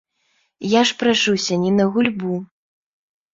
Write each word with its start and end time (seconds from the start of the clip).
Я 0.67 0.79
ж 0.91 0.95
прашуся 1.03 1.59
не 1.67 1.71
на 1.77 1.85
гульбу. 1.99 2.33